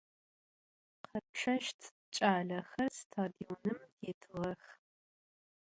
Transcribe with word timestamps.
Kheççeşt 1.07 1.79
ç'alexer 2.15 2.89
stadionım 2.99 3.79
detığex. 3.99 4.61